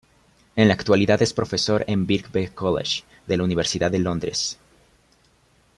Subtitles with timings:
[0.55, 4.57] En la actualidad es profesor en el Birkbeck College, de la Universidad de Londres.